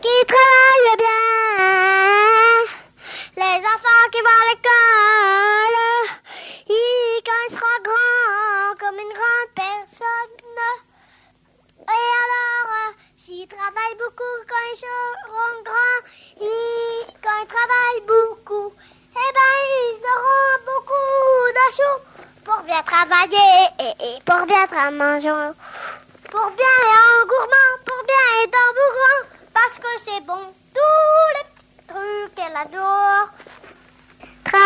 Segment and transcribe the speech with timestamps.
[0.00, 0.61] Qui travaille
[23.12, 25.52] travailler et, pour bien tra- manger,
[26.30, 29.20] pour bien être en gourmand, pour bien être en bourrant,
[29.52, 30.40] parce que c'est bon,
[30.74, 33.28] tous les petits trucs qu'elle adore.
[34.44, 34.58] Tra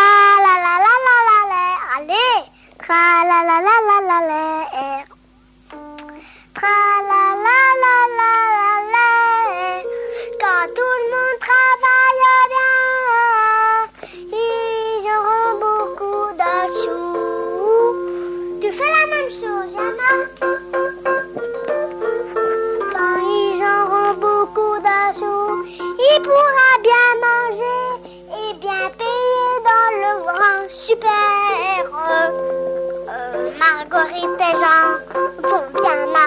[0.45, 1.63] la la la la la la,
[1.97, 2.37] allez,
[2.79, 4.76] tra la la la la la la.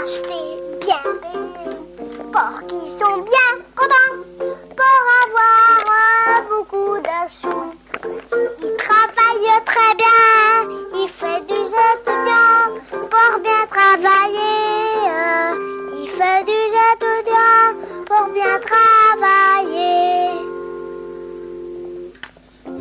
[0.01, 0.45] Bien acheter,
[0.81, 1.05] bien
[2.33, 4.17] pour qu'ils sont bien contents
[4.77, 7.75] pour avoir beaucoup de sous.
[8.63, 10.25] Ils travaillent très bien,
[10.95, 12.63] ils font du étudiant
[12.93, 14.57] pour bien travailler.
[15.09, 15.55] euh,
[16.03, 16.61] il fait du
[16.93, 17.69] étudiant
[18.07, 20.09] pour bien travailler.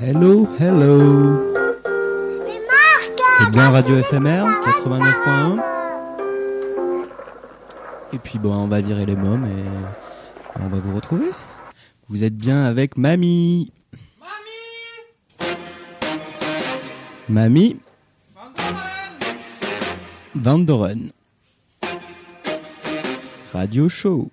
[0.02, 0.96] Hello, hello.
[3.38, 5.79] C'est bien Radio FMR 89.1.
[8.12, 11.30] Et puis bon, on va virer les mômes et on va vous retrouver.
[12.08, 13.72] Vous êtes bien avec Mamie.
[17.28, 17.78] Mamie.
[20.34, 21.12] Van Doren.
[23.54, 24.32] Radio Show.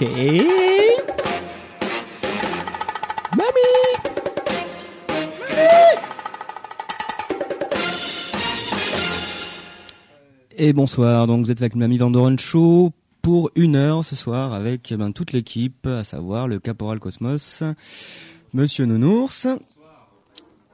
[0.00, 0.08] Ok.
[3.36, 3.60] Mamie
[10.56, 14.90] Et bonsoir, donc vous êtes avec Mamie Vandoren Show pour une heure ce soir avec
[14.92, 17.62] eh ben, toute l'équipe, à savoir le Caporal Cosmos,
[18.52, 19.46] Monsieur Nounours.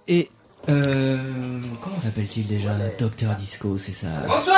[0.08, 0.28] Et
[0.68, 2.70] euh, comment s'appelle-t-il déjà?
[2.98, 4.08] Docteur Disco, c'est ça.
[4.26, 4.56] Bonsoir.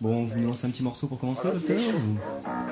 [0.00, 2.69] Bon, vous nous lancez un petit morceau pour commencer, docteur ou-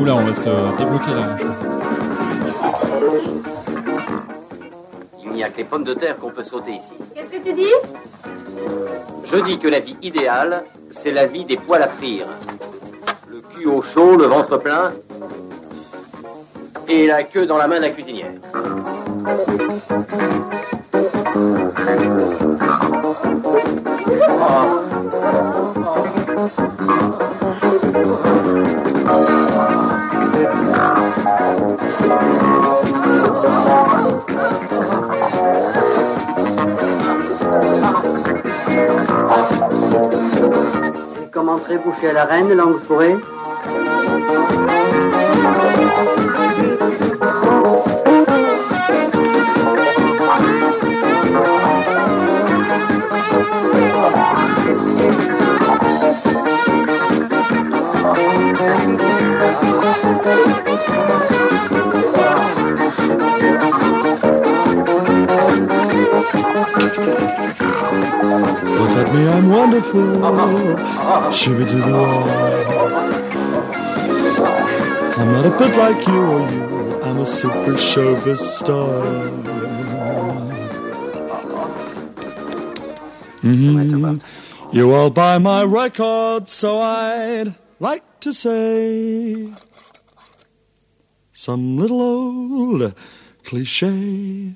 [0.00, 1.36] Oula, on va se débloquer là.
[5.22, 6.94] Il n'y a que les pommes de terre qu'on peut sauter ici.
[7.14, 7.72] Qu'est-ce que tu dis?
[9.24, 12.26] Je dis que la vie idéale, c'est la vie des poils à frire.
[13.28, 14.92] Le cul au chaud, le ventre plein,
[16.88, 18.32] et la queue dans la main de la cuisinière.
[24.46, 25.80] Oh.
[41.78, 43.16] Bouchée à la reine, langue fourrée.
[68.94, 70.06] Look me, I'm wonderful.
[71.32, 72.28] Shibby to the wall.
[75.18, 77.02] I'm not a bit like you or you.
[77.02, 79.02] I'm a super showbiz star.
[83.42, 84.76] Mm-hmm.
[84.76, 89.52] You all buy my record, so I'd like to say
[91.32, 92.94] some little old
[93.44, 94.54] cliche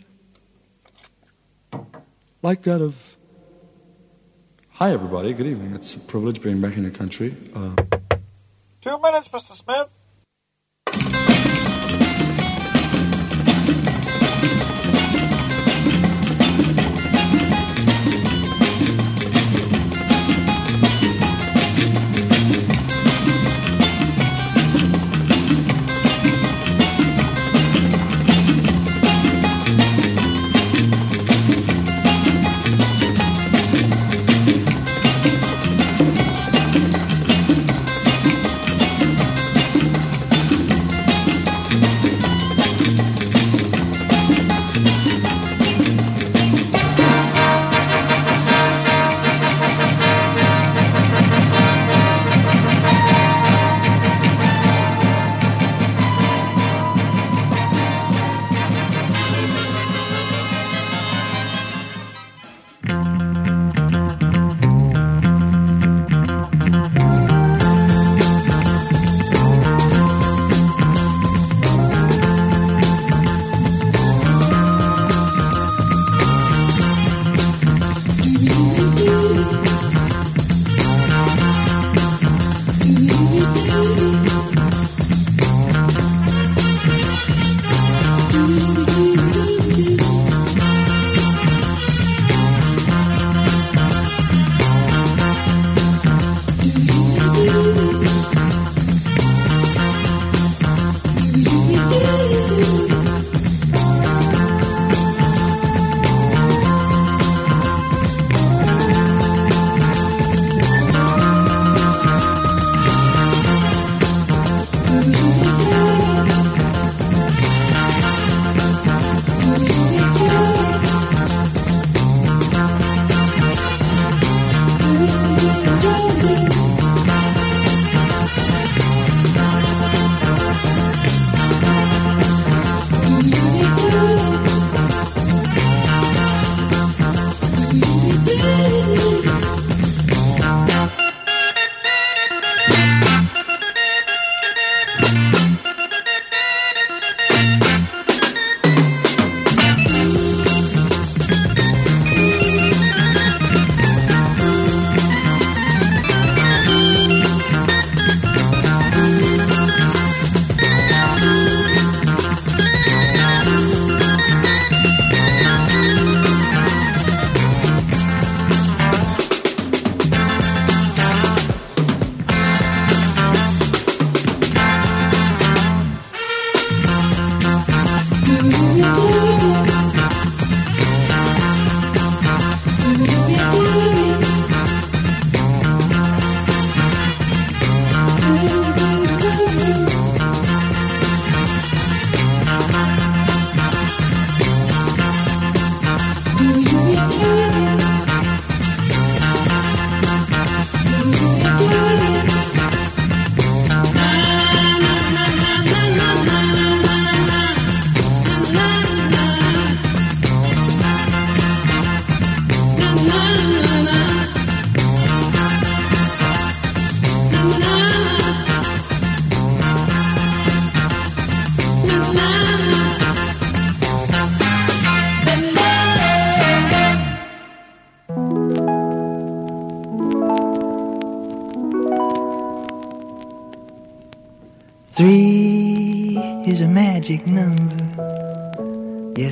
[2.41, 3.18] like that of
[4.79, 5.33] Hi, everybody.
[5.35, 5.75] Good evening.
[5.75, 7.35] It's a privilege being back in the country.
[7.53, 7.75] Uh,
[8.81, 9.53] Two minutes, Mr.
[9.53, 9.93] Smith.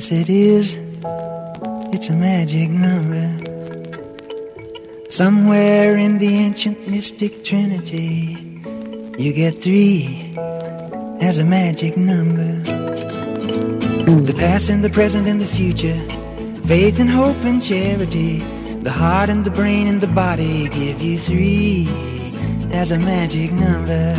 [0.07, 0.77] Yes, it is.
[1.93, 3.27] It's a magic number.
[5.09, 8.37] Somewhere in the ancient mystic trinity,
[9.17, 10.33] you get three
[11.19, 12.61] as a magic number.
[14.21, 15.99] The past and the present and the future,
[16.63, 18.37] faith and hope and charity,
[18.83, 21.85] the heart and the brain and the body give you three
[22.71, 24.13] as a magic number.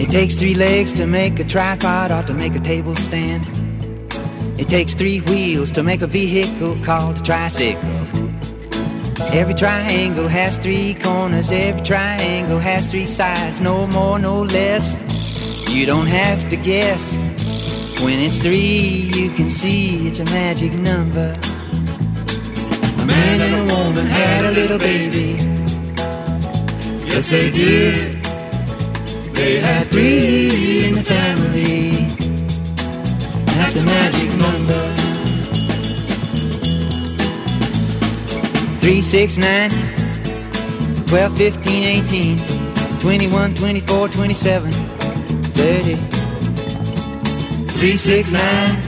[0.00, 3.59] It takes three legs to make a tripod or to make a table stand.
[4.60, 7.88] It takes three wheels to make a vehicle called a tricycle.
[9.32, 14.86] Every triangle has three corners, every triangle has three sides, no more, no less.
[15.70, 17.10] You don't have to guess.
[18.02, 21.34] When it's three, you can see it's a magic number.
[22.98, 25.38] A man and a woman had a little baby.
[27.08, 28.22] Yes, they did.
[29.34, 32.10] They had three in the family.
[33.46, 34.19] That's a magic
[38.80, 39.70] 3, 6, 9,
[41.06, 42.38] 12, 15, 18,
[43.00, 45.96] 21, 24, 27, 30.
[47.80, 48.82] 3, 6, 9,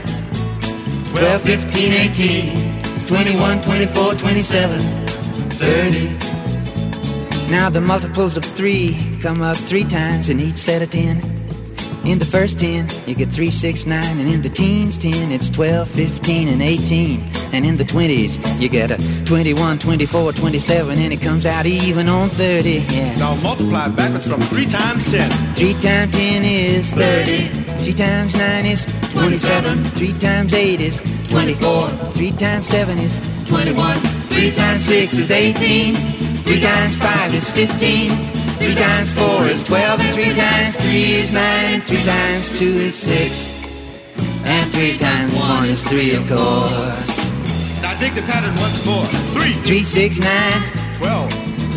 [1.11, 4.79] 12, 15, 18, 21, 24, 27,
[5.51, 6.17] 30.
[7.51, 11.21] Now the multiples of 3 come up 3 times in each set of 10.
[12.03, 15.51] In the first 10, you get 3, 6, 9, and in the teens 10, it's
[15.51, 17.32] 12, 15, and 18.
[17.53, 22.09] And in the 20s, you get a 21, 24, 27, and it comes out even
[22.09, 22.69] on 30.
[22.71, 23.15] Yeah.
[23.17, 25.29] Now multiply backwards from 3 times 10.
[25.53, 27.47] 3 times 10 is 30.
[27.77, 29.83] 3 times 9 is 27.
[29.83, 30.97] 3 times 8 is
[31.29, 31.89] 24.
[31.89, 33.15] 3 times 7 is
[33.47, 33.99] 21.
[33.99, 35.95] 3 times 6 is 18.
[35.95, 38.09] 3 times 5 is 15.
[38.57, 39.99] 3 times 4 is 12.
[40.01, 41.73] And 3 times 3 is 9.
[41.73, 43.61] And 3 times 2 is 6.
[44.43, 47.12] And 3 times 1 is 3, of course.
[47.83, 49.05] Now dig the pattern once more.
[49.35, 50.63] Three, three, six, nine,
[50.99, 51.29] twelve,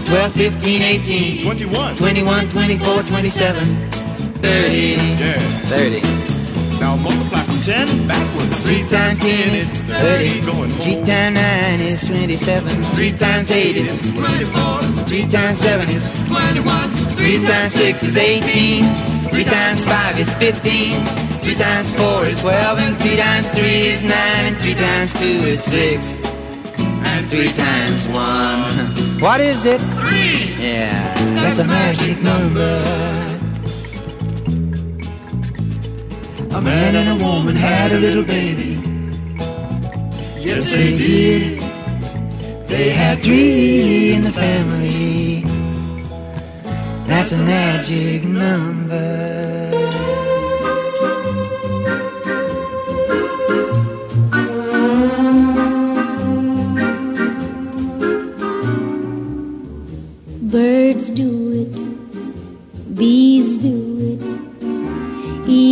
[0.07, 3.67] twelve, fifteen, eighteen, twenty-one, twenty-one, twenty-four, twenty-seven,
[4.41, 6.01] thirty, yeah, thirty.
[6.79, 8.63] Now multiply from ten backwards.
[8.63, 10.41] Three, three times ten is thirty.
[10.41, 10.47] 30.
[10.47, 10.71] Going.
[10.79, 12.83] Three times nine is twenty-seven.
[12.95, 14.83] Three times eight is twenty-four.
[15.07, 16.91] Three times seven is twenty-one.
[17.19, 18.85] Three times six is eighteen.
[19.31, 21.26] Three times five is fifteen.
[21.47, 22.79] 3 times 4 is 12.
[22.81, 24.11] And 3 times 3 is 9.
[24.11, 26.27] And 3 times 2 is 6.
[27.07, 29.21] And 3 times 1.
[29.21, 29.81] What is it?
[29.81, 30.67] 3.
[30.67, 32.83] Yeah, that's a magic number.
[36.51, 38.73] A man and a woman had a little baby.
[40.41, 41.61] Yes, they did.
[42.67, 45.45] They had three in the family.
[47.07, 49.46] That's a magic number.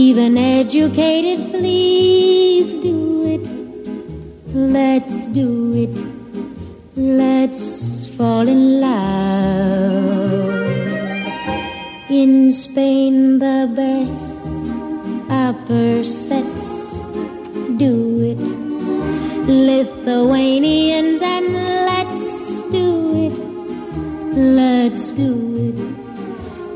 [0.08, 2.98] Even educated fleas do
[3.34, 3.46] it.
[4.52, 5.48] Let's do
[5.84, 5.96] it,
[6.94, 10.52] let's fall in love.
[12.10, 14.42] In Spain, the best
[15.30, 16.68] upper sets
[17.84, 17.94] do
[18.32, 18.42] it.
[19.70, 21.48] Lithuanians and
[21.90, 22.88] let's do
[23.26, 23.36] it.
[24.58, 25.32] Let's do
[25.68, 25.78] it.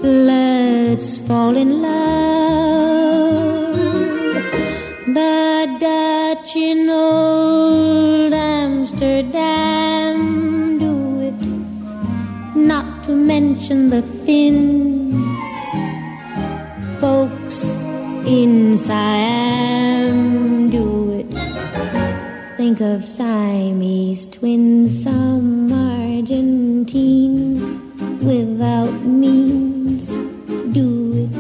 [0.03, 2.28] Let's fall in love.
[6.71, 10.19] In old Amsterdam
[10.79, 11.41] do it.
[12.55, 15.17] Not to mention the Finns.
[17.01, 17.59] Folks
[18.27, 21.33] in Siam do it.
[22.59, 27.63] Think of Siamese twins, some Argentines
[28.23, 30.09] without means
[30.75, 30.91] do
[31.25, 31.33] it.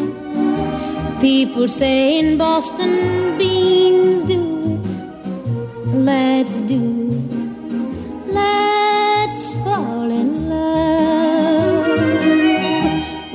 [1.21, 4.48] People say in Boston beans do it.
[6.05, 6.81] Let's do
[7.13, 8.33] it.
[8.33, 11.87] Let's fall in love.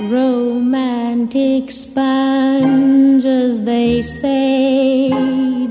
[0.09, 5.09] Romantic sponges, they say,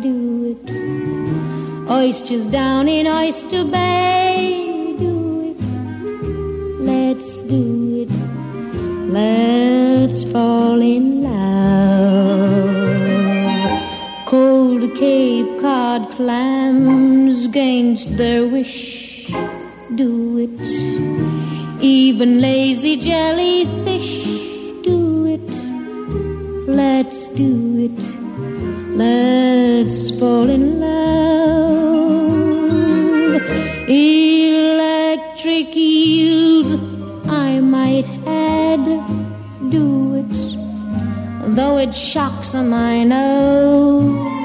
[0.03, 1.91] do it.
[1.91, 5.61] Oysters down in Oyster Bay, do it.
[6.79, 8.11] Let's do it.
[9.11, 12.12] Let's fall in love.
[16.23, 19.27] Cod clams against their wish,
[19.97, 20.63] do it.
[21.83, 24.25] Even lazy jellyfish,
[24.83, 25.51] do it.
[26.69, 27.53] Let's do
[27.87, 28.01] it.
[28.97, 32.23] Let's fall in love.
[33.89, 36.71] Electric eels,
[37.27, 38.85] I might had.
[39.71, 40.37] Do it,
[41.57, 44.42] though it shocks I know.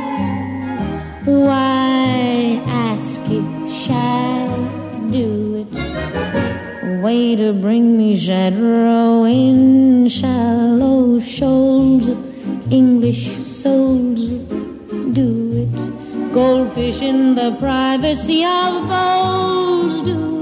[1.27, 7.01] Why ask if shall do it?
[7.03, 12.07] Way to bring me shadow in shallow shoals,
[12.71, 14.31] English souls.
[15.11, 20.03] Do it, goldfish in the privacy of bowls.
[20.03, 20.36] Do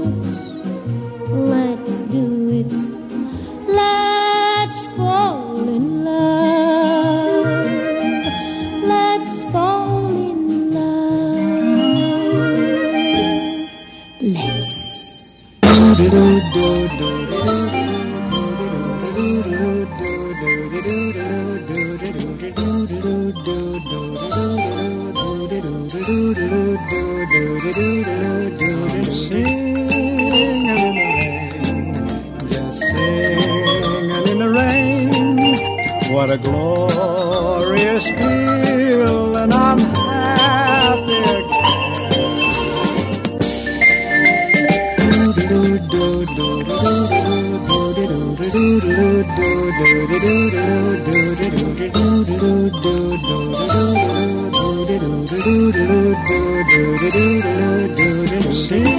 [58.52, 58.95] Shake.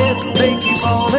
[0.00, 1.09] Yes, they keep on.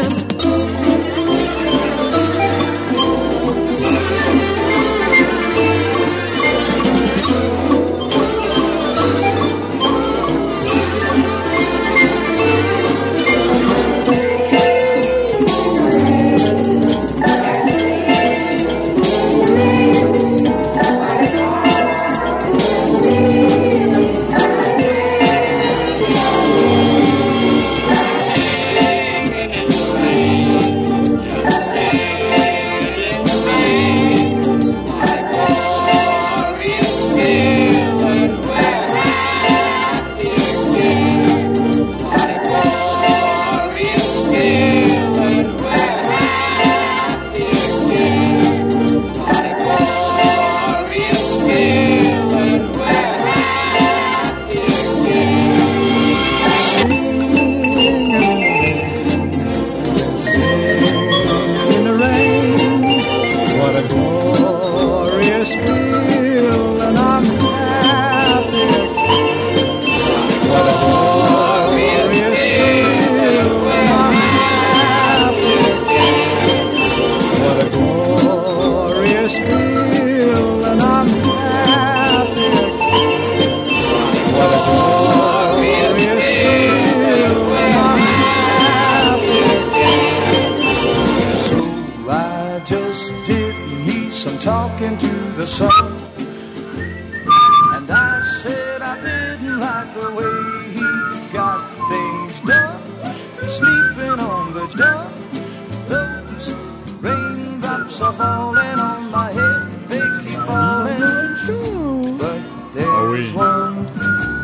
[113.11, 113.33] Oui.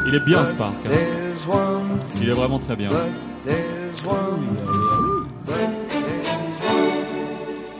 [0.07, 0.73] Il est bien Spark.
[0.85, 0.89] hein.
[0.89, 2.89] There's one Il est vraiment très bien.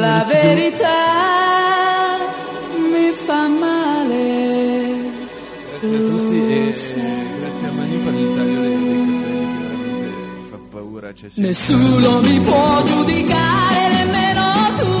[0.00, 1.69] La verità
[11.14, 11.40] sì.
[11.40, 14.98] Nessuno mi può giudicare, nemmeno tu.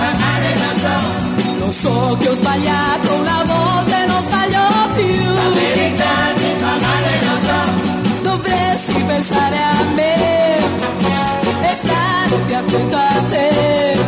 [0.00, 1.64] Fa male, lo so.
[1.64, 5.24] Lo so che ho sbagliato una volta e non sbaglio più.
[6.60, 7.60] Fa male, lo so.
[8.22, 13.98] Dovresti pensare a me e stare più attento a te.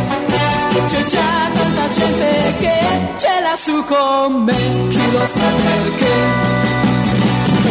[0.87, 2.79] C'è già tanta gente che
[3.17, 6.72] ce l'ha su con me, chi lo sa perché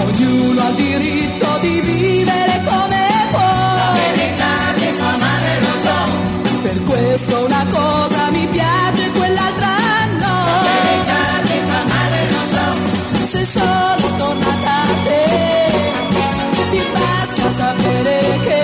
[0.05, 3.41] ognuno ha il diritto di vivere come può.
[3.41, 5.99] La verità che fa male lo so,
[6.63, 9.75] per questo una cosa mi piace e quell'altra
[10.19, 10.37] no.
[10.53, 12.67] La verità che fa male lo so,
[13.27, 15.25] se sono tornata a te,
[16.71, 18.61] ti basta sapere che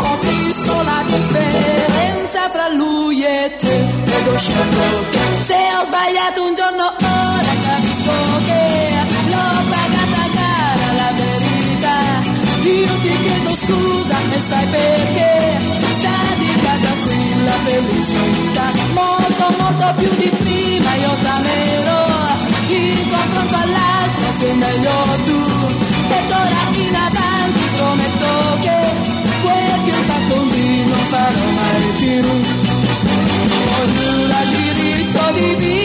[0.00, 3.84] ho visto la differenza fra lui e te.
[4.04, 8.12] Credo scelgo che se ho sbagliato un giorno ora capisco
[8.44, 9.11] che
[9.72, 11.98] pagata cara la verità.
[12.62, 15.32] Io ti chiedo scusa e sai perché
[15.98, 18.66] sta di casa qui la felicità.
[18.94, 22.04] Molto molto più di prima io t'amerò.
[22.68, 25.40] In confronto all'altro sei meglio tu.
[26.16, 28.32] E d'ora in avanti prometto
[28.64, 28.78] che
[29.42, 32.24] quel che ho fatto lì non farò mai più.
[33.78, 35.81] Ognuno ha diritto di vivere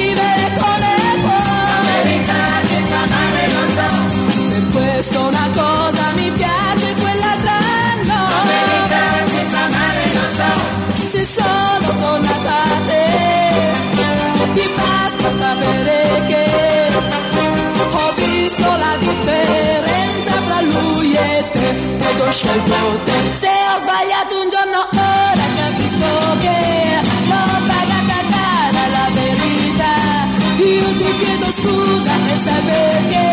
[22.28, 23.18] ed ho scelto te.
[23.38, 26.10] Se ho sbagliato un giorno ora capisco
[26.44, 26.60] che
[27.30, 29.96] l'ho pagata cara la verità.
[30.58, 33.28] Io ti chiedo scusa e sai perché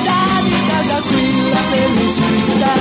[0.00, 2.74] sta di casa qui la felicità.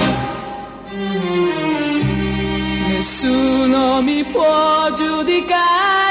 [2.88, 6.05] Nessuno mi può giudicare,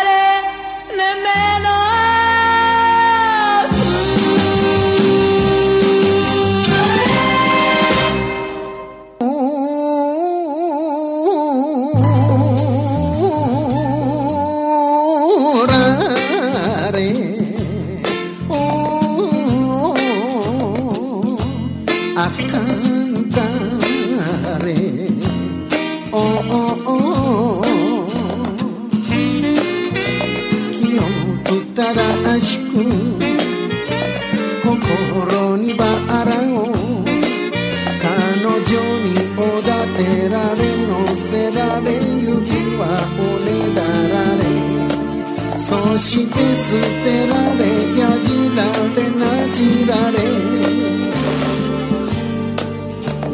[46.03, 46.71] して捨
[47.03, 47.61] てられ
[47.99, 48.63] やじら
[48.95, 50.17] れなじられ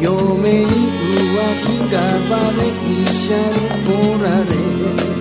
[0.01, 1.95] 嫁に浮気が
[2.29, 5.18] バレ医者におられ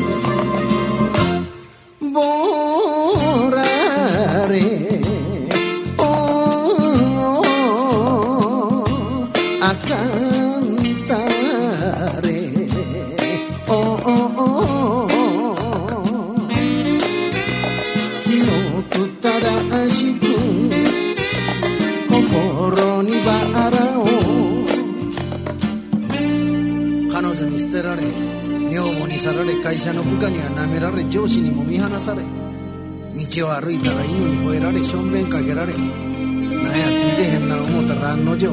[29.49, 38.47] れ会社の部下には舐められ上司にも見放され道を歩いたら犬に吠えられしょんべんかけられなんやついてへんな思ったら案の定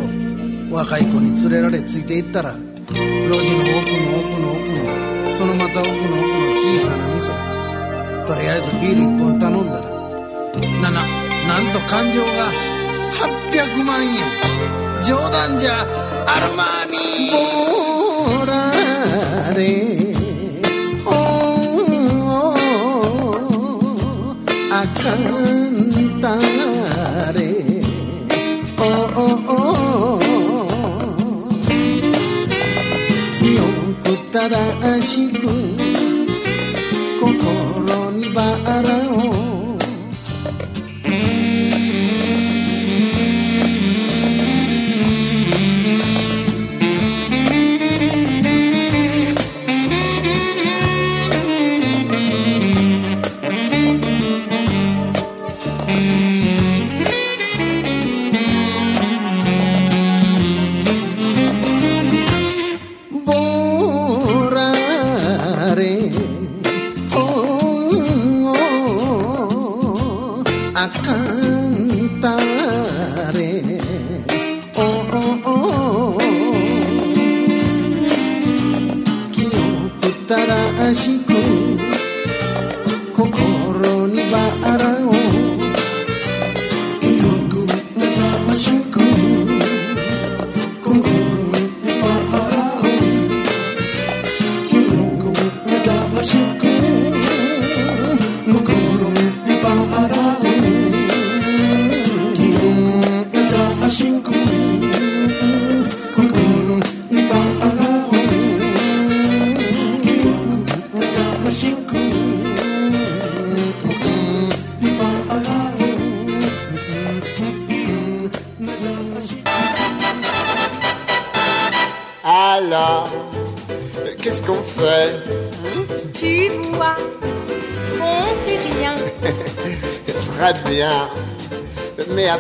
[0.71, 2.59] 若い子に連れられついていったら路
[3.45, 7.29] 地の奥の奥の奥のそのまた奥の奥の小さな店
[8.27, 9.87] とりあえずビール一本頼んだら
[10.81, 11.05] なな
[11.47, 12.27] なんと感情が
[13.53, 14.57] 800万円。
[15.07, 15.83] 冗談じゃ
[16.27, 18.73] アルマーニボラ
[19.55, 20.06] レ
[25.06, 27.40] あかんたれ
[28.80, 28.82] お
[29.46, 30.20] お
[33.38, 35.32] 記憶正し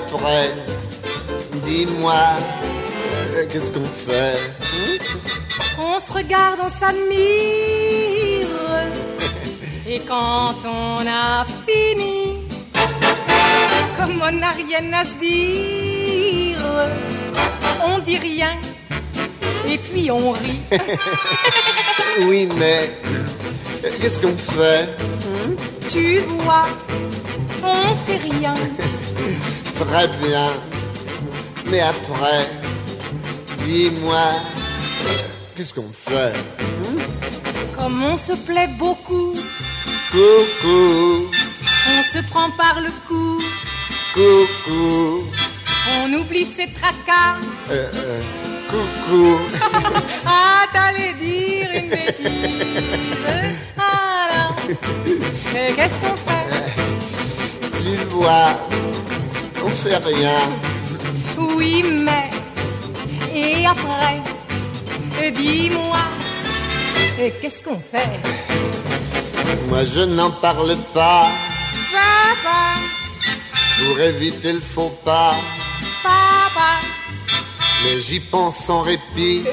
[0.08, 0.54] Après,
[1.64, 2.14] dis-moi,
[3.34, 4.38] euh, qu'est-ce qu'on fait
[5.78, 8.46] On se regarde, on s'admire.
[9.88, 12.38] Et quand on a fini,
[13.98, 16.64] comme on n'a rien à se dire,
[17.84, 18.52] on dit rien.
[19.68, 20.60] Et puis on rit.
[22.20, 22.90] Oui, mais
[23.84, 24.88] euh, qu'est-ce qu'on fait
[25.90, 26.66] Tu vois,
[27.62, 28.54] on fait rien.
[29.78, 30.50] Très bien.
[31.66, 32.48] Mais après,
[33.64, 34.26] dis-moi,
[35.56, 36.32] qu'est-ce qu'on fait?
[37.78, 39.34] Comme on se plaît beaucoup,
[40.10, 41.26] Coucou,
[41.98, 43.38] on se prend par le cou.
[44.14, 45.24] coucou,
[46.02, 47.36] On oublie ses tracas.
[47.70, 48.20] euh, euh,
[48.70, 49.38] coucou.
[50.24, 52.26] Ah, t'allais dire une bêtise.
[55.54, 56.48] Et qu'est-ce qu'on fait?
[57.78, 58.56] Tu vois,
[59.88, 60.40] fait rien.
[61.38, 62.30] Oui, mais.
[63.34, 64.22] Et après,
[65.32, 65.98] dis-moi,
[67.20, 68.08] et qu'est-ce qu'on fait?
[69.68, 71.26] Moi je n'en parle pas
[71.92, 72.80] Papa,
[73.78, 75.34] pour éviter le faux pas.
[76.02, 76.80] papa,
[77.84, 79.44] Mais j'y pense sans répit.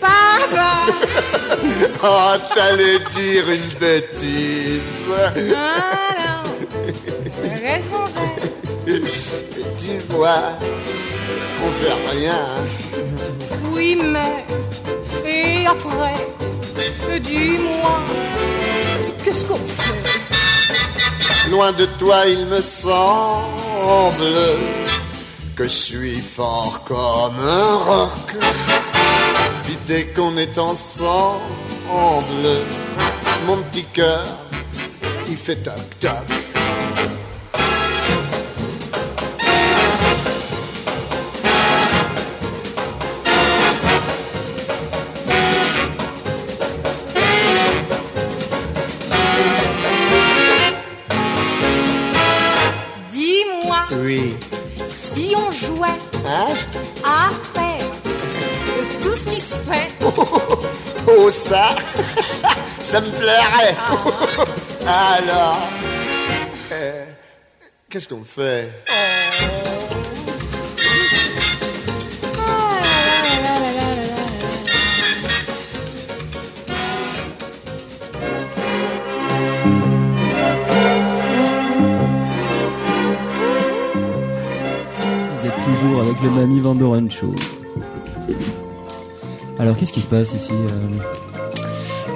[0.00, 0.70] papa.
[2.02, 5.12] Oh, t'allais dire une bêtise.
[5.34, 6.44] Alors,
[7.42, 7.82] fait
[8.88, 10.56] Tu vois,
[11.62, 12.44] on fait rien.
[13.72, 14.46] Oui, mais.
[15.26, 16.14] Et après,
[17.20, 18.00] dis-moi,
[19.22, 21.50] qu'est-ce qu'on fait?
[21.50, 24.34] Loin de toi, il me semble
[25.54, 28.36] que je suis fort comme un roc.
[29.64, 31.40] Puis dès qu'on est ensemble,
[33.46, 34.24] mon petit cœur,
[35.28, 36.47] il fait toc toc.
[54.16, 55.88] Si on jouait
[56.26, 56.54] Hein?
[57.04, 57.86] à faire
[59.02, 59.88] tout ce qui se fait,
[61.06, 61.76] Oh ça,
[62.82, 63.76] ça me plairait.
[64.86, 65.58] Alors,
[66.72, 67.04] euh,
[67.90, 68.70] qu'est-ce qu'on fait?
[86.18, 87.34] Avec le Mamie Van Doren Show.
[89.58, 90.98] Alors, qu'est-ce qui se passe ici euh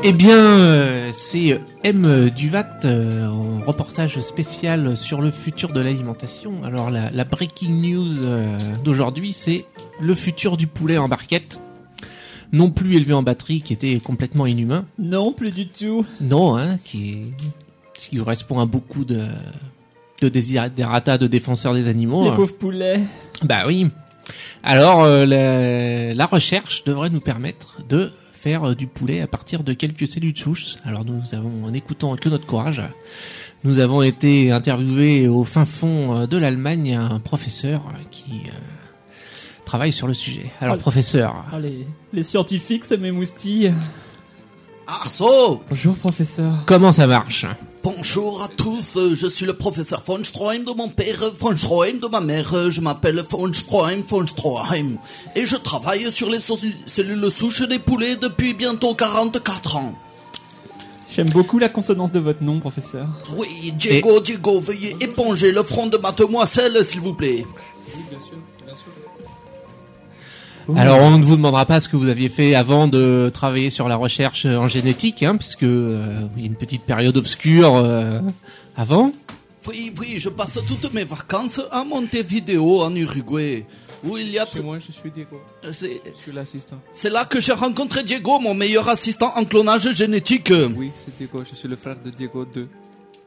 [0.05, 2.31] Eh bien, euh, c'est M.
[2.31, 6.63] Duvat euh, en reportage spécial sur le futur de l'alimentation.
[6.65, 8.47] Alors, la, la breaking news euh,
[8.85, 9.65] d'aujourd'hui, c'est
[10.01, 11.59] le futur du poulet en barquette.
[12.53, 14.85] Non plus élevé en batterie, qui était complètement inhumain.
[14.99, 16.05] Non, plus du tout.
[16.21, 19.21] Non, hein, qui, est- ce qui correspond à beaucoup de,
[20.25, 22.25] de desiderata de défenseurs des animaux.
[22.25, 23.01] Les pauvres poulets.
[23.43, 23.89] Bah oui.
[24.63, 29.63] Alors, euh, la, la recherche devrait nous permettre de faire euh, du poulet à partir
[29.65, 30.77] de quelques cellules souches.
[30.85, 32.83] Alors nous avons, en écoutant que notre courage,
[33.65, 37.83] nous avons été interviewés au fin fond euh, de l'Allemagne un professeur
[38.13, 38.51] qui euh,
[39.65, 40.47] travaille sur le sujet.
[40.61, 43.73] Alors Oh, professeur, Ah, les, les scientifiques, ça m'émoustille.
[44.87, 46.53] Arceau Bonjour, professeur.
[46.67, 47.47] comment ça marche?
[47.83, 52.07] Bonjour à tous, je suis le professeur von Stroheim de mon père, von Stroheim de
[52.07, 54.99] ma mère, je m'appelle von Stroheim, von Stroheim,
[55.35, 59.95] et je travaille sur les so- cellules souches des poulets depuis bientôt 44 ans.
[61.11, 63.09] J'aime beaucoup la consonance de votre nom, professeur.
[63.37, 67.45] Oui, Diego, Diego, veuillez éponger le front de mademoiselle, s'il vous plaît.
[70.77, 73.89] Alors on ne vous demandera pas ce que vous aviez fait avant de travailler sur
[73.89, 78.21] la recherche en génétique, hein, puisque euh, il y a une petite période obscure euh,
[78.77, 79.13] avant.
[79.69, 83.65] Oui, oui, je passe toutes mes vacances à Montevideo, en Uruguay,
[84.03, 84.47] où il y a...
[84.47, 85.41] C'est moi, je suis Diego.
[85.71, 86.77] C'est Je suis l'assistant.
[86.91, 90.53] c'est là que j'ai rencontré Diego, mon meilleur assistant en clonage génétique.
[90.77, 91.43] Oui, c'est Diego.
[91.49, 92.69] Je suis le frère de Diego 2.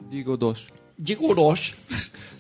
[0.10, 0.68] Diego Dosh.
[1.00, 1.74] Diego Roche.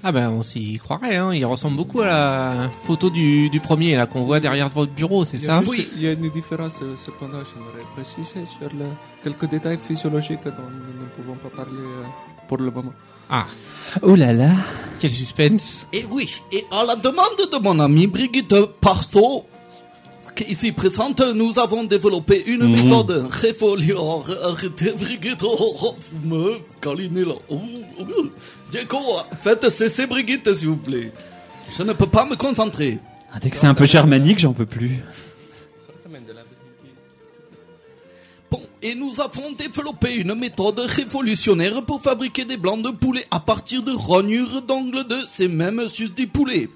[0.03, 1.33] Ah ben on s'y croirait, hein.
[1.33, 5.25] il ressemble beaucoup à la photo du, du premier là qu'on voit derrière votre bureau,
[5.25, 8.85] c'est ça juste- Il y a une différence, euh, cependant, j'aimerais préciser sur le-
[9.23, 12.03] quelques détails physiologiques dont nous ne pouvons pas parler euh,
[12.47, 12.93] pour le moment.
[13.31, 13.47] Ah,
[14.03, 14.51] Oh là là.
[14.99, 19.15] quel suspense Et oui, et à la demande de mon ami Brigitte marque
[20.41, 22.71] ici présente, nous avons développé une Mhm.
[22.71, 23.31] méthode oh,
[27.49, 27.59] oh.
[28.93, 31.11] Oh, faites cesser Brigitte, s'il vous plaît.
[31.77, 32.99] Je ne peux pas me concentrer.
[33.41, 34.91] Dès que c'est un peu germanique, j'en peux plus.
[38.51, 43.39] Bon, et nous avons développé une méthode révolutionnaire pour fabriquer des blancs de poulet à
[43.39, 46.69] partir de rognures d'ongles de ces mêmes susdits poulets.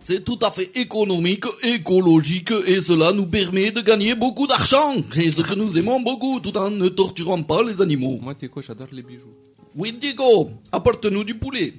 [0.00, 4.94] C'est tout à fait économique, écologique, et cela nous permet de gagner beaucoup d'argent.
[5.12, 8.18] C'est ce que nous aimons beaucoup, tout en ne torturant pas les animaux.
[8.22, 9.34] Moi, t'es quoi J'adore les bijoux.
[9.74, 11.74] Oui, Diego, apporte-nous du poulet.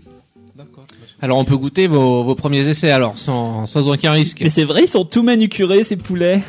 [0.56, 0.86] D'accord.
[1.22, 4.42] Alors on peut goûter vos, vos premiers essais alors sans, sans aucun risque.
[4.42, 6.42] Mais c'est vrai, ils sont tout manucurés, ces poulets.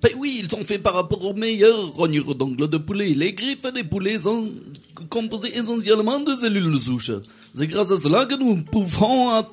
[0.00, 3.08] Ben oui, ils sont faits par rapport aux meilleures rognures d'ongles de poulet.
[3.08, 4.48] Les griffes des poulets sont
[5.08, 7.10] composées essentiellement de cellules souches.
[7.54, 9.44] C'est grâce à cela que nous pouvons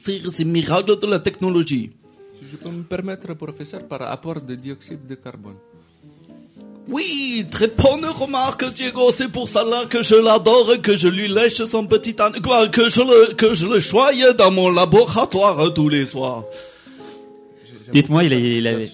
[0.00, 1.90] faire ces miracles de la technologie.
[2.38, 5.56] Si je peux me permettre, professeur, par rapport de dioxyde de carbone.
[6.88, 9.10] Oui, très bonne remarque, Diego.
[9.12, 12.68] C'est pour cela que je l'adore et que je lui lèche son petit âne, quoi,
[12.68, 16.44] que je le, que je le choye dans mon laboratoire tous les soirs.
[17.92, 18.36] Dites-moi, il a,
[18.72, 18.90] il.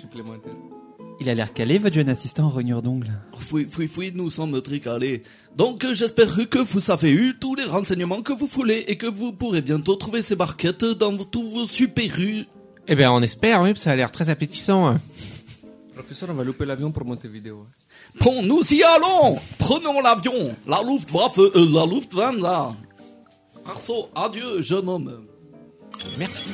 [1.20, 3.12] Il a l'air calé, votre jeune assistant en rognure d'ongles.
[3.52, 5.22] Oui, oui, oui, nous sommes très calés.
[5.56, 9.32] Donc, j'espère que vous avez eu tous les renseignements que vous voulez et que vous
[9.32, 12.44] pourrez bientôt trouver ces barquettes dans tous vos super rues.
[12.86, 14.86] Eh bien on espère, oui, ça a l'air très appétissant.
[14.88, 15.00] hein.
[15.94, 17.66] Professeur, on va louper l'avion pour monter vidéo.
[18.20, 22.72] Bon, nous y allons Prenons l'avion La Luftwaffe, euh, la Lufthansa
[23.66, 25.26] Arceau, adieu, jeune homme.
[26.16, 26.48] Merci.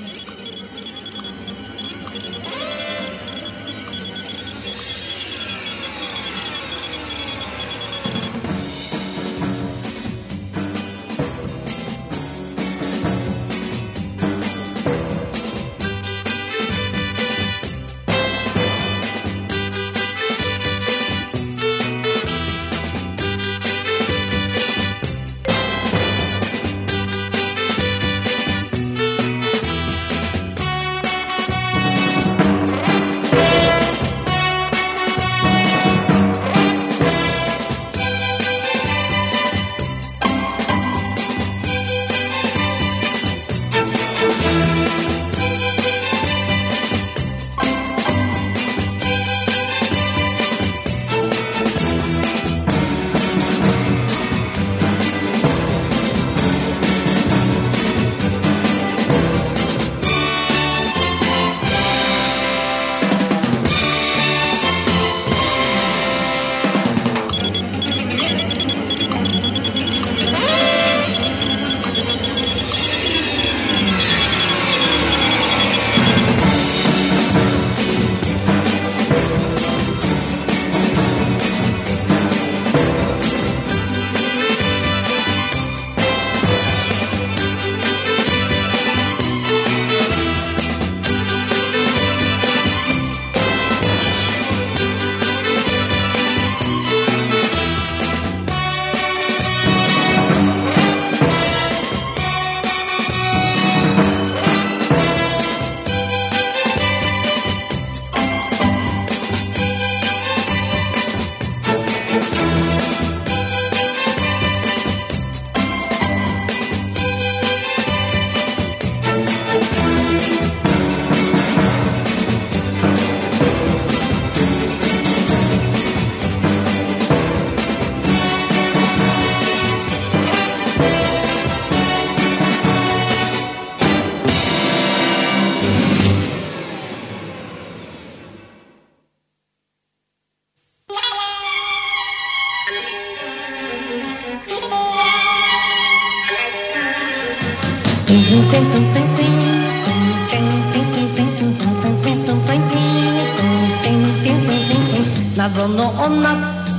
[155.36, 156.30] 謎の女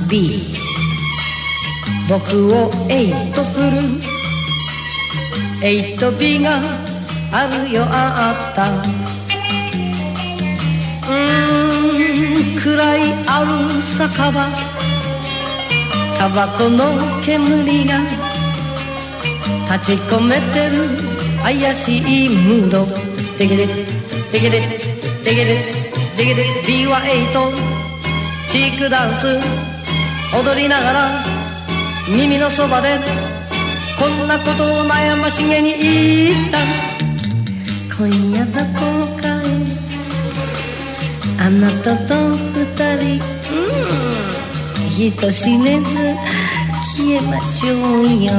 [0.08, 0.40] B
[2.08, 3.66] 僕をエイトする。
[5.62, 6.60] エイト B が
[7.30, 8.62] あるよあった。
[11.10, 13.48] うーん暗いある
[13.82, 14.48] 酒場。
[16.18, 18.00] タバコの煙が
[19.70, 21.15] 立ち込めてる。
[21.46, 22.84] 怪しいムード。
[23.38, 23.66] デゲデ
[24.32, 24.60] デゲデ
[25.22, 25.62] デゲデ
[26.16, 27.52] デゲデ B はエイト。
[28.50, 29.38] チークダンス。
[30.34, 31.22] 踊りながら
[32.08, 32.98] 耳のそばで
[33.96, 36.58] こんなことを悩ましげに言った。
[37.96, 39.44] 今夜どこかへ
[41.38, 42.14] あなたと
[42.54, 42.66] 二
[43.20, 43.22] 人。
[44.90, 46.16] 人知れず
[46.82, 48.32] 消えましょうよ。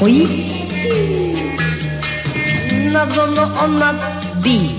[0.00, 1.33] ほい。
[2.94, 3.92] 謎の女。
[4.40, 4.70] B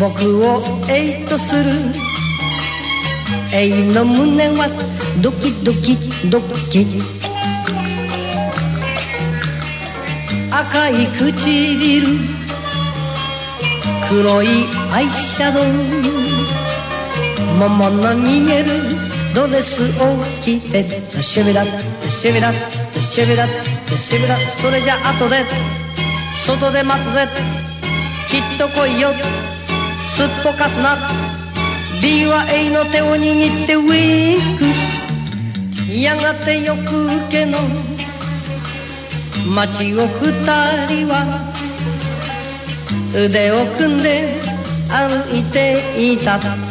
[0.00, 1.70] 僕を A とする。
[3.52, 4.66] A の胸は
[5.22, 5.96] ドキドキ
[6.28, 6.40] ド
[6.72, 6.86] キ。
[10.50, 12.18] 赤い唇。
[14.08, 14.48] 黒い
[14.90, 15.64] アイシャドウ。
[17.60, 18.70] 桃の見える。
[19.36, 20.82] ドレスを着て。
[21.22, 25.79] シュビラシュビラシュビラシュビラそれじゃ後で。
[26.56, 27.28] 外で待つぜ。
[28.28, 29.10] きっと来いよ。
[30.08, 30.96] すっぽかすな。
[32.02, 34.64] B は A の手を握ってウィンク。
[35.94, 37.58] やがてよく受けの。
[39.54, 40.32] 街を二
[40.88, 41.52] 人は。
[43.14, 44.40] 腕を組んで
[44.88, 46.69] 歩いていた。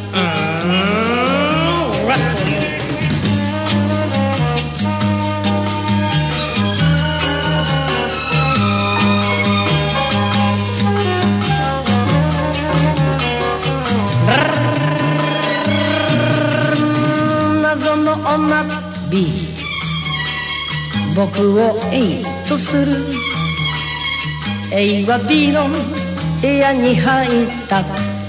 [18.39, 18.63] 謎の女
[19.09, 19.27] B
[21.15, 22.85] 僕を A とする。
[24.71, 25.67] A は B の
[26.41, 27.83] 部屋に入った。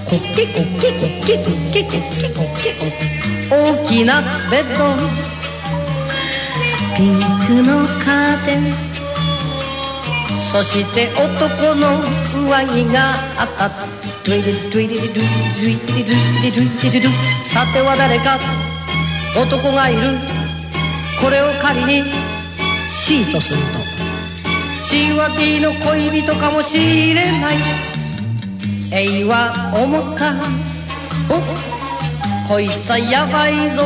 [0.04, 4.96] コケコケコケコケコケコケコ大きなベッド
[6.96, 7.14] ピン
[7.46, 8.60] クのカーテン。
[10.50, 12.00] そして男の
[12.48, 13.48] 上着があっ。
[13.56, 13.68] た
[14.24, 17.12] ドゥイリドゥイリドゥイリドゥイリドゥイリドゥイリドゥ
[17.46, 18.59] さては誰か
[19.36, 20.00] 男がいる。
[21.20, 22.04] これを仮に
[22.90, 23.64] C とすると。
[24.82, 27.56] C は B の恋人かもしれない。
[28.92, 30.34] A は思った。
[31.32, 31.40] お
[32.48, 33.84] こいつはやばいぞ。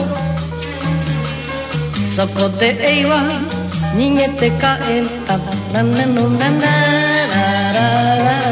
[2.17, 3.21] そこで A は
[3.95, 4.59] 逃げて帰っ
[5.27, 5.37] た。
[5.75, 6.69] ララのラララ
[7.73, 7.85] ラ
[8.41, 8.44] ラ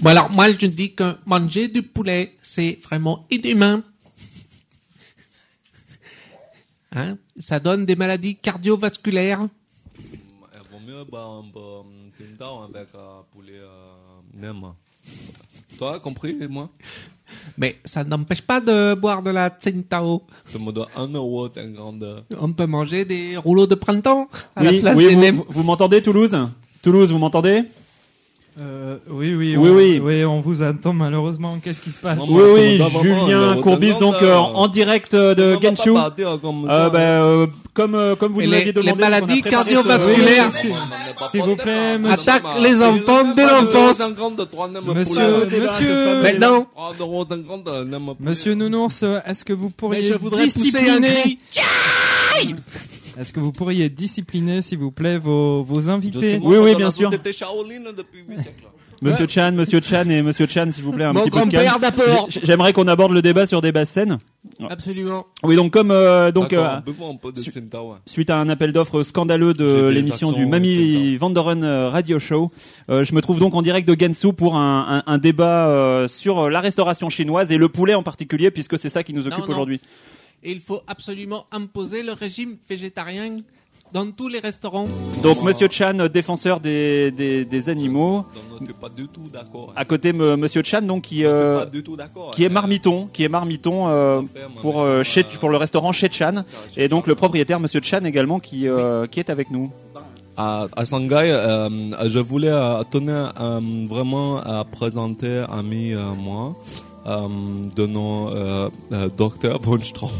[0.00, 3.82] Bon alors moi je dis que manger du poulet c'est vraiment inhumain.
[6.92, 7.18] Hein?
[7.38, 9.46] Ça donne des maladies cardiovasculaires.
[9.98, 10.18] Il
[10.72, 11.60] vaut mieux boire un peu
[12.64, 13.94] avec euh, poulet euh,
[14.34, 14.72] nem.
[15.78, 16.68] Toi, compris, et moi?
[17.56, 20.22] Mais ça n'empêche pas de boire de la Tsingtao.
[20.44, 22.24] Ça me doit 1,50€.
[22.38, 26.02] On peut manger des rouleaux de printemps à la place oui, des vous- vous m'entendez,
[26.02, 26.36] Toulouse?
[26.82, 27.64] Toulouse, vous m'entendez?
[28.58, 30.00] Euh, oui, oui, Oui, on, oui.
[30.02, 31.58] oui, on vous attend malheureusement.
[31.62, 35.90] Qu'est-ce qui se passe Oui, oui, Julien Courbis, donc euh, en direct euh, de Genshu.
[35.96, 40.52] Euh, bah, euh, comme euh, comme vous les- l'aviez les demandé, maladies préparé ce- cardiovasculaires.
[41.30, 42.12] S'il vous plaît, monsieur.
[42.14, 43.98] Attaque les enfants dès l'enfance.
[44.94, 46.66] Monsieur, monsieur, Maintenant.
[48.20, 52.54] Monsieur Nounours, est-ce que vous pourriez Mais je voudrais pousser un discipliner cri.
[53.18, 57.10] Est-ce que vous pourriez discipliner, s'il vous plaît, vos, vos invités Oui, oui, bien sûr.
[57.10, 58.64] C'était Shaolin depuis 8 siècles.
[59.02, 61.40] Monsieur Chan, Monsieur Chan et Monsieur Chan, s'il vous plaît, un Mon petit peu de
[61.50, 61.80] grand-père calme.
[61.80, 62.26] d'abord.
[62.28, 64.18] J'ai- J'aimerais qu'on aborde le débat sur des basses scènes.
[64.68, 65.24] Absolument.
[65.42, 67.50] Oui, donc comme euh, donc euh, buvons un peu de su-
[68.04, 71.88] suite à un appel d'offres scandaleux J'ai de des l'émission du accents Mamie Vandoren euh,
[71.88, 72.50] Radio Show,
[72.90, 76.06] euh, je me trouve donc en direct de Gansu pour un, un- un débat euh,
[76.06, 79.22] sur euh, la restauration chinoise et le poulet en particulier, puisque c'est ça qui nous
[79.26, 79.50] occupe Non, non.
[79.52, 79.80] aujourd'hui.
[80.42, 83.36] Et il faut absolument imposer le régime végétarien
[83.92, 84.86] dans tous les restaurants.
[85.22, 88.24] Donc Monsieur Chan, défenseur des, des, des animaux.
[88.60, 89.72] Je suis pas du tout d'accord.
[89.74, 91.66] À côté, me- Monsieur Chan, donc qui euh,
[92.32, 94.22] qui est marmiton, qui est marmiton euh,
[94.62, 96.44] pour euh, chez, pour le restaurant chez Chan,
[96.76, 99.70] et donc le propriétaire Monsieur Chan également qui euh, qui est avec nous.
[100.36, 106.54] À, à Shanghai, euh, je voulais euh, tenir euh, vraiment à présenter ami euh, moi
[106.54, 110.10] euh, de nom euh, euh, Docteur Von Strom.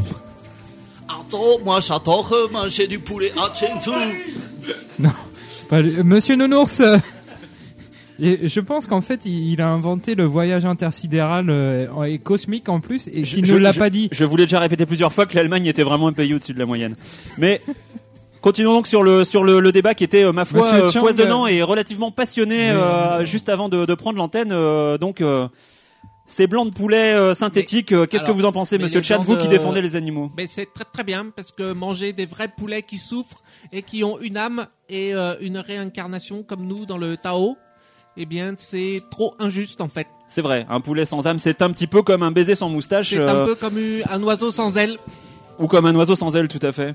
[1.08, 3.96] Attends, moi j'adore euh, manger du poulet à Chengdu.
[5.68, 6.96] Pas lui- Monsieur Nounours, euh,
[8.20, 12.68] et je pense qu'en fait, il, il a inventé le voyage intersidéral euh, et cosmique
[12.68, 14.08] en plus, et qu'il ne l'a pas dit.
[14.12, 16.66] Je voulais déjà répéter plusieurs fois que l'Allemagne était vraiment un pays au-dessus de la
[16.66, 16.96] moyenne.
[17.38, 17.60] Mais
[18.40, 21.44] continuons donc sur le sur le, le débat qui était euh, ma foi euh, foisonnant
[21.44, 24.50] euh, et relativement passionné euh, juste avant de, de prendre l'antenne.
[24.52, 25.46] euh, donc euh,
[26.32, 29.00] ces blancs de poulet euh, synthétiques, euh, qu'est-ce que Alors, vous en pensez, mais Monsieur
[29.00, 30.30] les Chan, gens vous de- qui défendez les animaux?
[30.36, 34.04] Mais c'est très très bien parce que manger des vrais poulets qui souffrent et qui
[34.04, 37.56] ont une âme et euh, une réincarnation comme nous dans le Tao,
[38.16, 40.06] eh bien c'est trop injuste en fait.
[40.28, 43.10] C'est vrai, un poulet sans âme, c'est un petit peu comme un baiser sans moustache,
[43.10, 43.78] C'est euh, un peu comme
[44.08, 44.98] un oiseau sans ailes.
[45.58, 46.94] ou comme un oiseau sans aile, tout à fait.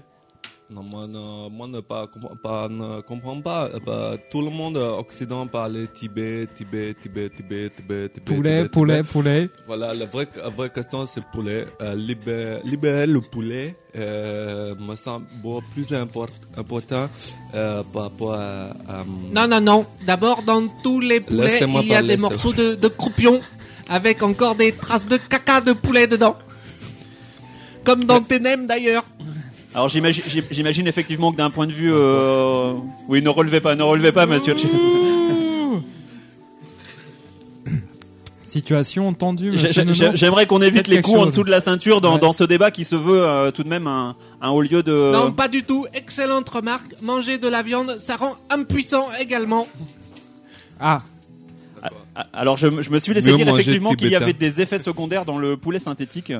[0.68, 2.08] Non, moi, ne, moi ne, pas,
[2.42, 3.70] pas, ne comprends pas.
[3.72, 8.36] Euh, bah, tout le monde euh, occident parlait Tibet, Tibet, Tibet, Tibet, Tibet, Tibet.
[8.36, 9.12] Poulet, Tibet, poulet, Tibet.
[9.12, 9.50] poulet.
[9.68, 11.68] Voilà, la vraie, la vraie question c'est poulet.
[11.82, 17.10] Euh, libérer, libérer le poulet euh, me semble beaucoup plus import- important
[17.54, 18.70] euh, par rapport à...
[18.90, 19.04] à,
[19.36, 19.86] Non, non, non.
[20.08, 23.40] D'abord, dans tous les poulets, il y a parler, des morceaux de, de croupion
[23.88, 26.36] avec encore des traces de caca de poulet dedans.
[27.84, 29.06] Comme dans tes nems d'ailleurs.
[29.76, 32.72] Alors j'imagine, j'im- j'imagine effectivement que d'un point de vue, euh,
[33.10, 34.56] oui, ne relevez pas, ne relevez pas, monsieur.
[38.44, 39.52] Situation tendue.
[40.14, 42.20] J'aimerais qu'on évite les coups en dessous de la ceinture dans, Ouais.
[42.20, 45.12] dans ce débat qui se veut euh, tout de même un, un haut lieu de.
[45.12, 45.86] Non, pas du tout.
[45.94, 47.02] Excellente remarque.
[47.02, 49.68] Manger de la viande, ça rend impuissant également.
[50.80, 51.00] Ah.
[52.16, 54.62] Ah, Alors je, me- je me suis laissé Mieux dire effectivement qu'il y avait des
[54.62, 56.32] effets secondaires dans le poulet synthétique.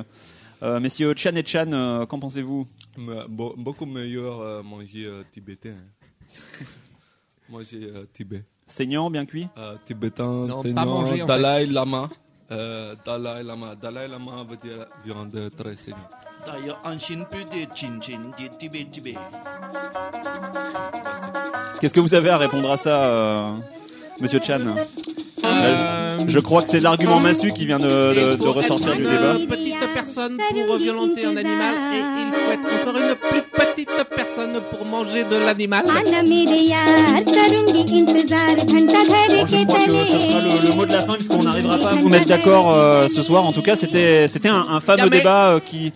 [0.62, 2.66] Euh, messieurs Chan et Chan, euh, qu'en pensez-vous?
[2.98, 5.74] Be- beaucoup meilleur euh, manger euh, tibétain.
[7.48, 8.44] manger euh, Tibet.
[8.66, 9.48] Saignant, bien cuit?
[9.58, 12.08] Euh, tibétain, Non, pas saignant, manger, en Dalai Lama.
[12.50, 13.74] Euh, Dalai Lama.
[13.76, 16.00] Dalai Lama veut dire viande très saignante.
[16.46, 19.14] D'ailleurs, en Chine, plus de Chin Chin, de Tibet Tibet.
[21.80, 23.52] Qu'est-ce que vous avez à répondre à ça, euh,
[24.20, 24.60] Monsieur Chan?
[25.46, 26.18] Euh...
[26.28, 29.34] Je crois que c'est l'argument massu qui vient de, de, de ressortir du débat.
[29.38, 32.96] Il faut être Une petite personne pour violenter un animal et il faut être encore
[33.00, 35.84] une plus petite personne pour manger de l'animal.
[35.86, 35.90] Bon,
[39.46, 41.94] je crois que ce sera le, le mot de la fin puisqu'on n'arrivera pas à
[41.94, 43.44] vous mettre d'accord euh, ce soir.
[43.46, 45.92] En tout cas, c'était c'était un, un fameux débat euh, qui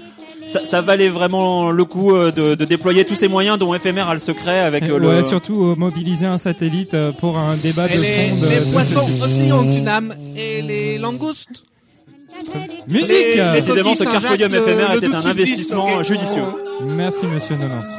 [0.53, 4.09] ça, ça valait vraiment le coup euh, de, de déployer tous ces moyens dont FMR
[4.09, 5.23] a le secret avec euh, Ouais, le.
[5.23, 8.37] surtout euh, mobiliser un satellite euh, pour un débat Et de les, fond.
[8.49, 11.65] les de- poissons aussi ont une âme et les langoustes.
[12.89, 16.43] Musique Les- les Décidément, ce carpodium éphémère le- était un investissement judicieux.
[16.87, 17.91] Merci, monsieur Nounours.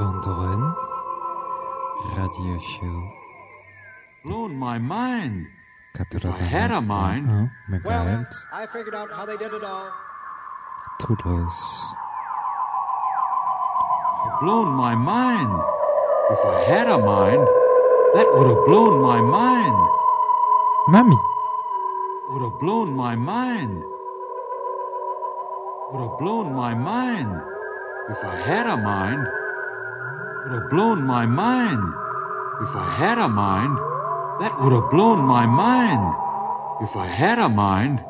[0.00, 0.62] Van Doren
[2.16, 3.12] Radio Show
[4.24, 5.46] Blown my mind.
[6.14, 7.28] If I had a mind.
[7.68, 9.92] 81 MHz I figured out how they did it all.
[11.00, 11.84] Toulouse.
[14.40, 15.52] Blown my mind.
[16.30, 17.44] If I had a mind,
[18.16, 19.78] that would have blown my mind.
[20.88, 21.20] Mamie.
[22.30, 23.84] Would have blown my mind.
[25.92, 27.38] Would have blown my mind.
[28.08, 29.26] If I had a mind,
[30.44, 31.82] would have blown my mind.
[32.62, 33.76] If I had a mind,
[34.40, 36.14] that would have blown my mind.
[36.82, 38.02] If I had a mind,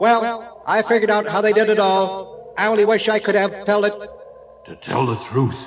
[0.00, 2.52] Well, I figured out how they did it all.
[2.56, 3.94] I only wish I could have felt it.
[4.66, 5.66] to tell the truth,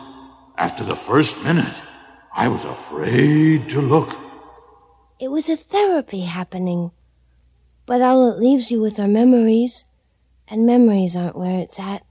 [0.57, 1.73] after the first minute,
[2.35, 4.15] I was afraid to look.
[5.19, 6.91] It was a therapy happening.
[7.85, 9.85] But all it leaves you with are memories,
[10.47, 12.03] and memories aren't where it's at.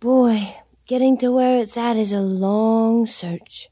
[0.00, 0.56] Boy,
[0.88, 3.68] getting to where it's at is a long search.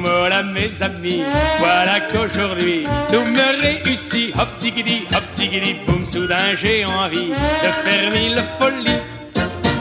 [0.00, 1.22] Voilà mes amis.
[1.58, 4.34] Voilà qu'aujourd'hui, tout me réussit.
[4.38, 9.00] Hop digidi, hop digidi, boum, soudain j'ai envie de faire mille folies.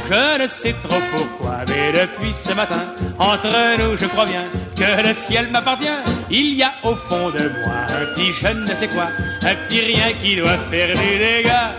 [0.07, 2.84] Je ne sais trop pourquoi, mais depuis ce matin,
[3.18, 3.47] entre
[3.80, 4.43] nous, je crois bien
[4.76, 5.99] que le ciel m'appartient.
[6.30, 9.07] Il y a au fond de moi un petit je ne sais quoi,
[9.41, 11.72] un petit rien qui doit faire du dégât.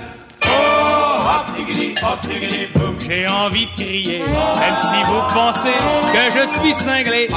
[3.09, 5.79] J'ai envie de crier, même si vous pensez
[6.13, 7.29] que je suis cinglé.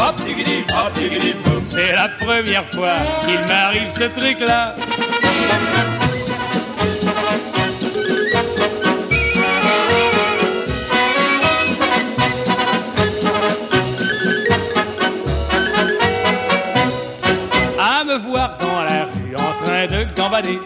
[1.63, 2.93] C'est la première fois
[3.25, 4.75] qu'il m'arrive ce truc-là.
[17.79, 20.59] à me voir dans la rue en train de gambader.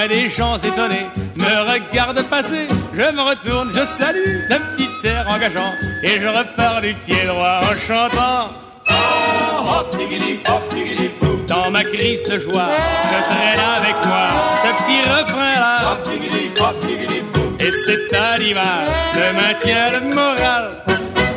[0.00, 2.66] Bien des gens étonnés me regardent passer.
[2.94, 5.72] Je me retourne, je salue d'un petit air engageant
[6.02, 8.48] et je repars du pied droit en chantant.
[8.88, 8.94] Oh.
[11.46, 12.70] Dans ma crise de joie,
[13.12, 14.28] je traîne avec moi
[14.62, 15.98] ce petit refrain-là.
[17.58, 18.86] Et cet animal
[19.16, 20.82] me maintient le moral.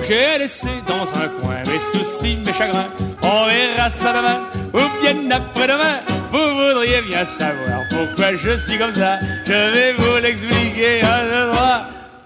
[0.07, 2.87] J'ai laissé dans un coin mes soucis, mes chagrins.
[3.21, 4.39] On verra ça demain
[4.73, 6.22] ou bien après-demain.
[6.33, 9.19] Vous voudriez bien savoir pourquoi je suis comme ça.
[9.45, 11.81] Je vais vous l'expliquer à deux droit.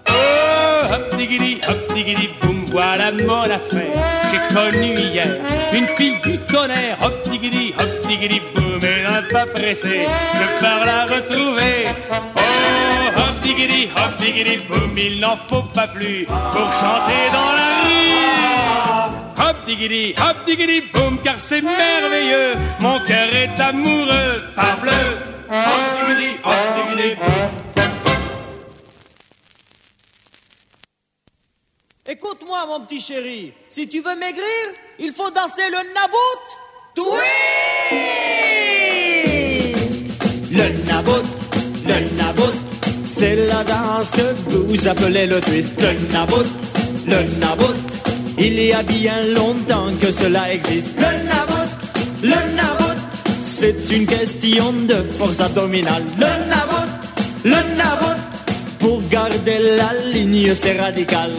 [0.08, 3.92] Oh, hop digidi, hop digidi, boum, voilà mon affaire.
[4.32, 5.36] J'ai connu hier
[5.74, 6.96] une fille du tonnerre.
[7.02, 11.88] Hop digidi, hop digidi, boum, et d'un pas pressé, je pars la retrouver.
[12.10, 12.40] Oh,
[13.14, 18.37] hop digidi, hop digidi, boum, il n'en faut pas plus pour chanter dans la rue.
[19.40, 22.54] Hop digidi, hop digidi, boum, car c'est merveilleux.
[22.80, 25.04] Mon cœur est amoureux, parbleu.
[25.50, 27.18] Hop digidi, hop boum.
[32.10, 33.52] Écoute-moi, mon petit chéri.
[33.68, 34.64] Si tu veux maigrir,
[34.98, 36.44] il faut danser le nabout.
[36.96, 37.28] Oui
[40.50, 41.22] Le nabot,
[41.86, 42.52] le nabot,
[43.04, 45.80] c'est la danse que vous appelez le twist.
[45.80, 46.42] Le nabot,
[47.06, 47.74] le nabot,
[48.38, 50.96] il y a bien longtemps que cela existe.
[50.96, 51.68] Le nabot,
[52.22, 53.00] le nabot,
[53.40, 56.02] c'est une question de force abdominale.
[56.16, 56.88] Le nabot,
[57.44, 58.20] le nabot,
[58.78, 61.30] pour garder la ligne, c'est radical.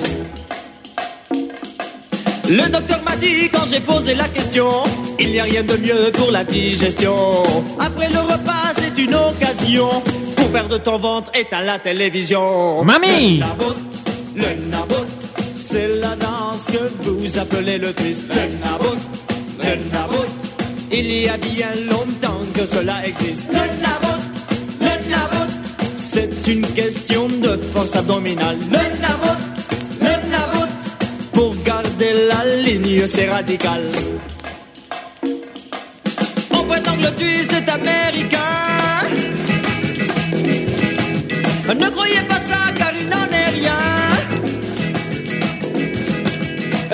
[2.49, 4.69] Le docteur m'a dit quand j'ai posé la question,
[5.19, 7.43] il n'y a rien de mieux pour la digestion.
[7.79, 9.89] Après le repas, c'est une occasion
[10.35, 12.83] pour perdre ton ventre, éteins la télévision.
[12.83, 13.75] Mamie Le nabot,
[14.35, 15.05] le nabot,
[15.71, 18.23] c'est la danse que vous appelez le twist.
[18.29, 18.97] Le nabot,
[19.59, 20.25] le nabot,
[20.91, 23.49] il y a bien longtemps que cela existe.
[23.49, 24.19] Le nabot,
[24.81, 24.87] le
[25.95, 28.57] c'est une question de force abdominale.
[28.71, 29.37] Le nabot,
[30.01, 30.13] le
[31.33, 33.83] pour garder la ligne, c'est radical.
[36.51, 38.37] On prétend que le twist est américain.
[41.79, 43.38] Ne croyez pas ça, car il n'en est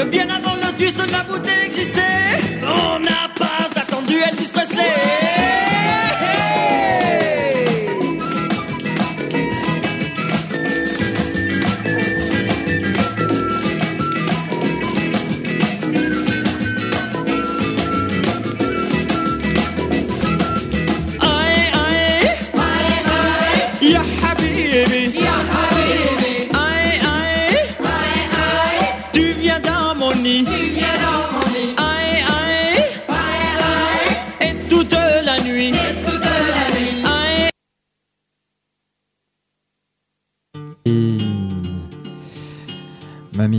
[0.03, 2.01] Bien avant le twist, la bouteille existait.
[2.61, 5.14] On n'a pas attendu Elvis Presley.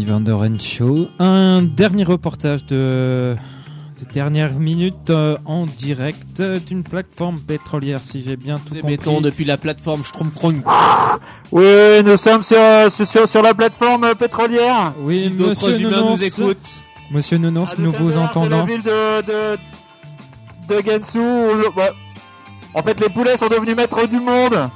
[0.05, 1.09] Van Show.
[1.19, 3.37] Un dernier reportage de,
[4.01, 8.91] de dernière minute euh, en direct d'une plateforme pétrolière, si j'ai bien tout compris.
[8.91, 10.63] Mettons depuis la plateforme Stromkron.
[11.53, 12.59] Oui, nous sommes sur,
[12.91, 14.93] sur, sur, la plateforme pétrolière.
[15.01, 16.21] Oui, Si d'autres monsieur humains Nounours.
[16.21, 16.69] nous écoutent.
[17.11, 18.65] Monsieur Nounours, nous vous de la entendons.
[18.65, 19.59] ville de, de,
[20.69, 21.19] de Gensu.
[21.19, 21.91] où le- bah,
[22.75, 24.69] en fait, les poulets sont devenus maîtres du monde.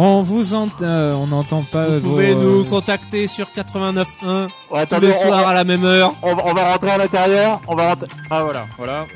[0.00, 4.76] On vous ent- euh, on n'entend pas Vous vos- pouvez nous contacter sur 89.1 tous
[4.76, 6.14] attendez, les on soirs va- à la même heure.
[6.22, 7.60] On, va- on va rentrer à l'intérieur.
[7.66, 8.06] On va rentrer.
[8.30, 9.06] Ah voilà, voilà.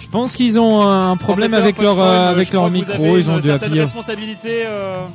[0.00, 3.16] Je pense qu'ils ont un problème avec leur euh, avec leur micro.
[3.16, 3.82] Ils ont une dû appuyer.
[3.84, 4.64] responsabilité.
[4.66, 5.06] euh,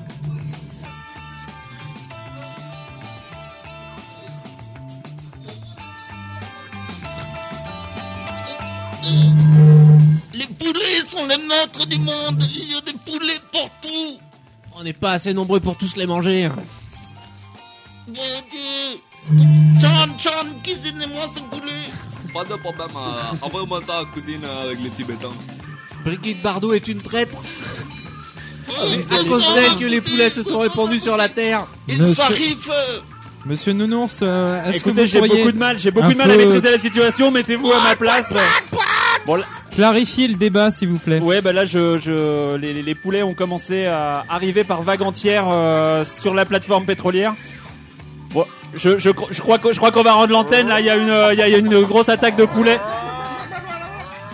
[10.34, 12.44] Les poulets sont les maîtres du monde.
[12.54, 14.20] Il y a des poulets partout.
[14.78, 16.50] On n'est pas assez nombreux pour tous les manger.
[19.82, 20.32] Chan, Chan,
[20.64, 21.72] cuisinez-moi ce poulet.
[22.34, 25.32] Pas de problème, euh, envoie-moi ta cousine euh, avec les Tibétains.
[26.04, 27.38] Brigitte Bardot est une traître.
[28.68, 31.66] C'est à cause d'elle que les poulets se sont répandus sur la terre.
[31.88, 32.24] Monsieur-
[33.46, 36.12] Monsieur Nounours, euh, est-ce que Écoutez, vous j'ai pourriez beaucoup de mal, j'ai beaucoup un
[36.12, 37.30] de mal à peu maîtriser la situation.
[37.32, 38.26] Mettez-vous à ma place.
[39.26, 43.24] Bon, là- clarifier le débat, s'il vous plaît Ouais, bah là, je, je, les, poulets
[43.24, 47.34] ont commencé à arriver par vagues entières euh, sur la plateforme pétrolière.
[48.32, 48.46] Bon,
[48.76, 50.68] je, je, je crois que- je crois qu'on va rendre l'antenne.
[50.68, 52.80] Là, il y a une, il y a- une grosse attaque de poulets.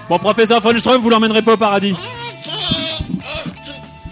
[0.10, 1.96] Bon, professeur von vous l'emmènerez pas au paradis.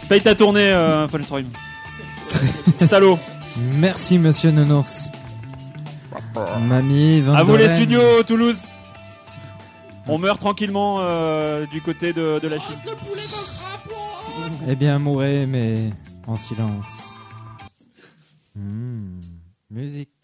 [0.07, 1.19] Paye ta tournée, euh, von.
[2.87, 3.19] Salaud.
[3.75, 5.09] Merci, monsieur Nounours.
[6.61, 8.57] Mamie, Van À vous les studios, Toulouse.
[10.09, 12.79] On meurt tranquillement euh, du côté de, de la Chine.
[14.67, 15.91] Eh bien, mourrez, mais
[16.25, 16.85] en silence.
[18.55, 19.19] Hmm,
[19.69, 20.18] musique.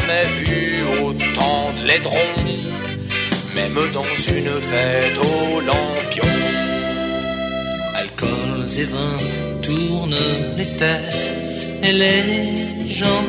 [0.00, 2.34] Jamais vu autant de laidrons,
[3.54, 6.24] même dans une fête au lampion.
[7.94, 10.26] Alcools et vins tournent
[10.56, 11.30] les têtes
[11.82, 13.26] et les gens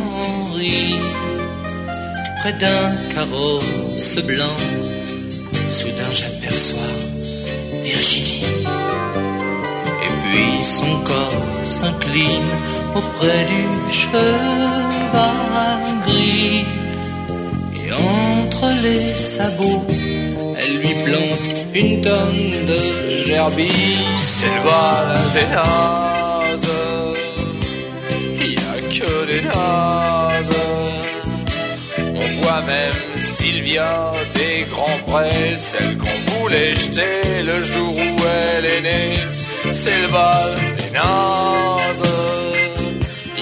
[0.56, 1.00] rient.
[2.42, 4.58] Près d'un carrosse blanc,
[5.68, 6.96] soudain j'aperçois
[7.84, 8.46] Virginie.
[10.06, 12.52] Et puis son corps s'incline
[12.96, 14.82] auprès du cheval
[16.06, 16.66] gris.
[17.84, 19.86] Et entre les sabots,
[20.58, 24.06] elle lui plante une tonne de gerbille.
[24.18, 26.78] C'est le bal des nazes.
[28.40, 30.62] Il y a que des nazes.
[32.16, 38.22] On voit même Sylvia des grands prés, celle qu'on voulait jeter le jour où
[38.56, 39.16] elle est née.
[39.72, 42.21] C'est le bal des nazes.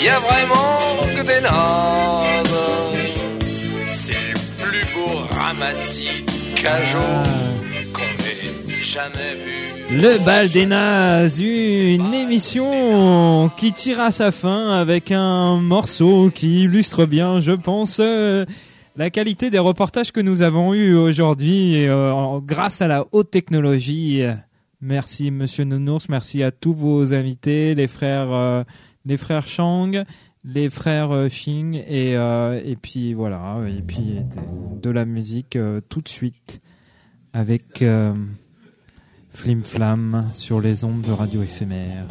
[0.02, 2.56] Y a vraiment que des nazes.
[3.94, 7.00] C'est le plus beau ramassis de cajots
[7.92, 10.02] qu'on ait jamais vu.
[10.02, 16.62] Le bal des nazes, une émission qui tire à sa fin avec un morceau qui
[16.62, 18.46] illustre bien, je pense, euh,
[18.96, 24.24] la qualité des reportages que nous avons eus aujourd'hui euh, grâce à la haute technologie.
[24.82, 28.64] Merci Monsieur Nounours, merci à tous vos invités, les frères, euh,
[29.10, 29.92] les frères Chang,
[30.46, 34.22] les frères euh, Xing et euh, et puis voilà, et puis
[34.82, 36.62] de, la musique euh, tout de suite
[37.34, 37.82] avec.
[37.82, 38.14] euh,
[39.32, 42.08] Flim Flam sur les ondes de radio éphémère.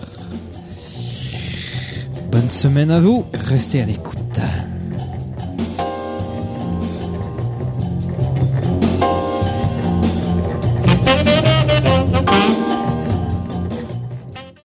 [2.31, 4.41] Bonne semaine à vous, restez à l'écoute.